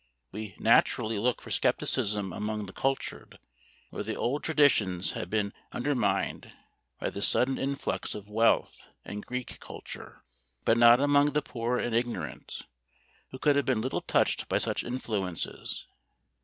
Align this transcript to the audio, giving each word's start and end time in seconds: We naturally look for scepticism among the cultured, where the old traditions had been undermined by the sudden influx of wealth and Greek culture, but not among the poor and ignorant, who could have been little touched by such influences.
We 0.31 0.55
naturally 0.57 1.19
look 1.19 1.41
for 1.43 1.51
scepticism 1.51 2.33
among 2.33 2.65
the 2.65 2.73
cultured, 2.73 3.37
where 3.91 4.01
the 4.01 4.15
old 4.15 4.43
traditions 4.43 5.11
had 5.11 5.29
been 5.29 5.53
undermined 5.71 6.51
by 6.99 7.11
the 7.11 7.21
sudden 7.21 7.59
influx 7.59 8.15
of 8.15 8.27
wealth 8.27 8.87
and 9.05 9.23
Greek 9.23 9.59
culture, 9.59 10.23
but 10.65 10.75
not 10.79 10.99
among 10.99 11.33
the 11.33 11.43
poor 11.43 11.77
and 11.77 11.93
ignorant, 11.93 12.63
who 13.29 13.37
could 13.37 13.55
have 13.55 13.65
been 13.65 13.81
little 13.81 14.01
touched 14.01 14.49
by 14.49 14.57
such 14.57 14.83
influences. 14.83 15.85